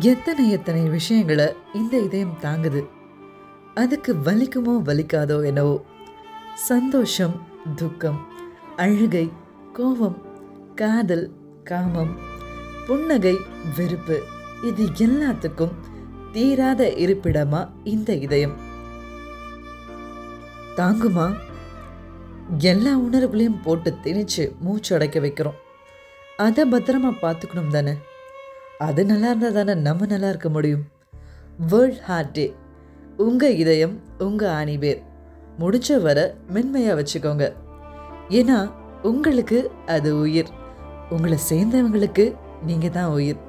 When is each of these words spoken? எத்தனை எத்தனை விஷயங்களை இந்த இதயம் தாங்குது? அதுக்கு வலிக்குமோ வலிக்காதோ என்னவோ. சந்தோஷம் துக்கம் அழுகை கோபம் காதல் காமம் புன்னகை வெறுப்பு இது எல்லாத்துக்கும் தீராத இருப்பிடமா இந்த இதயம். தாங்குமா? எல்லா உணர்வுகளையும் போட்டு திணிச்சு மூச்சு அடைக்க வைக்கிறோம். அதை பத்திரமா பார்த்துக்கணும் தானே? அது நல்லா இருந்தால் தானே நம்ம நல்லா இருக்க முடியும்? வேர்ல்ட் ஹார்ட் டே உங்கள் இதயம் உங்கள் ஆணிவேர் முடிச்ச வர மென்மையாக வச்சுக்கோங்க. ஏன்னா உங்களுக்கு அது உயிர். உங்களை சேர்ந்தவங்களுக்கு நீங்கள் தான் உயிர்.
எத்தனை 0.00 0.50
எத்தனை 0.50 0.88
விஷயங்களை 0.88 1.54
இந்த 1.72 1.98
இதயம் 1.98 2.36
தாங்குது? 2.40 2.88
அதுக்கு 3.74 4.14
வலிக்குமோ 4.14 4.80
வலிக்காதோ 4.84 5.44
என்னவோ. 5.44 5.84
சந்தோஷம் 6.54 7.46
துக்கம் 7.76 8.26
அழுகை 8.76 9.32
கோபம் 9.72 10.22
காதல் 10.74 11.32
காமம் 11.64 12.16
புன்னகை 12.86 13.36
வெறுப்பு 13.76 14.22
இது 14.62 14.86
எல்லாத்துக்கும் 14.86 15.72
தீராத 16.32 16.92
இருப்பிடமா 16.96 17.68
இந்த 17.84 18.14
இதயம். 18.14 18.56
தாங்குமா? 20.76 21.36
எல்லா 22.58 22.96
உணர்வுகளையும் 22.96 23.62
போட்டு 23.62 23.94
திணிச்சு 24.02 24.58
மூச்சு 24.58 24.94
அடைக்க 24.94 25.20
வைக்கிறோம். 25.20 25.58
அதை 26.36 26.70
பத்திரமா 26.70 27.10
பார்த்துக்கணும் 27.22 27.66
தானே? 27.66 27.92
அது 28.84 29.02
நல்லா 29.04 29.28
இருந்தால் 29.30 29.56
தானே 29.58 29.74
நம்ம 29.80 30.06
நல்லா 30.06 30.28
இருக்க 30.28 30.48
முடியும்? 30.48 30.84
வேர்ல்ட் 31.70 32.00
ஹார்ட் 32.00 32.32
டே 32.36 32.46
உங்கள் 33.16 33.56
இதயம் 33.56 33.94
உங்கள் 34.18 34.54
ஆணிவேர் 34.60 35.00
முடிச்ச 35.60 36.00
வர 36.02 36.18
மென்மையாக 36.48 36.98
வச்சுக்கோங்க. 36.98 37.46
ஏன்னா 38.38 38.58
உங்களுக்கு 39.02 39.58
அது 39.86 40.10
உயிர். 40.18 40.50
உங்களை 41.10 41.38
சேர்ந்தவங்களுக்கு 41.50 42.24
நீங்கள் 42.66 42.94
தான் 42.98 43.10
உயிர். 43.10 43.40